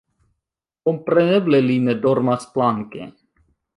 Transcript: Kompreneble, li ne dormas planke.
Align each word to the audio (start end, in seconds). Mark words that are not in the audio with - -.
Kompreneble, 0.89 1.59
li 1.67 1.75
ne 1.89 1.97
dormas 2.07 2.49
planke. 2.57 3.07